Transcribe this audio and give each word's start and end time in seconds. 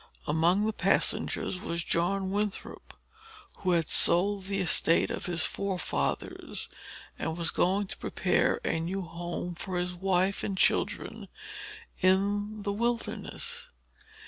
Among 0.25 0.65
the 0.65 0.73
passengers 0.73 1.59
was 1.61 1.83
John 1.83 2.31
Winthrop, 2.31 2.95
who 3.59 3.73
had 3.73 3.87
sold 3.87 4.45
the 4.45 4.57
estate 4.59 5.11
of 5.11 5.27
his 5.27 5.43
forefathers, 5.43 6.69
and 7.19 7.37
was 7.37 7.51
going 7.51 7.85
to 7.85 7.97
prepare 7.97 8.59
a 8.65 8.79
new 8.79 9.03
home 9.03 9.53
for 9.53 9.77
his 9.77 9.93
wife 9.93 10.43
and 10.43 10.57
children 10.57 11.27
in 11.99 12.63
the 12.63 12.73
wilderness. 12.73 13.67